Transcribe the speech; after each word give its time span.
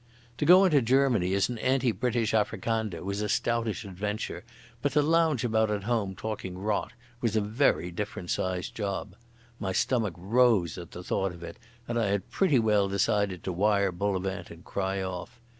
To 0.39 0.45
go 0.45 0.65
into 0.65 0.81
Germany 0.81 1.35
as 1.35 1.47
an 1.47 1.59
anti 1.59 1.91
British 1.91 2.33
Afrikander 2.33 3.03
was 3.03 3.21
a 3.21 3.29
stoutish 3.29 3.85
adventure, 3.85 4.43
but 4.81 4.93
to 4.93 5.01
lounge 5.03 5.43
about 5.43 5.69
at 5.69 5.83
home 5.83 6.15
talking 6.15 6.57
rot 6.57 6.93
was 7.21 7.35
a 7.35 7.39
very 7.39 7.91
different 7.91 8.31
sized 8.31 8.73
job. 8.73 9.15
My 9.59 9.73
stomach 9.73 10.15
rose 10.17 10.79
at 10.79 10.89
the 10.89 11.03
thought 11.03 11.33
of 11.33 11.43
it, 11.43 11.57
and 11.87 11.99
I 11.99 12.07
had 12.07 12.31
pretty 12.31 12.57
well 12.57 12.89
decided 12.89 13.43
to 13.43 13.53
wire 13.53 13.91
to 13.91 13.95
Bullivant 13.95 14.49
and 14.49 14.65
cry 14.65 15.03
off. 15.03 15.39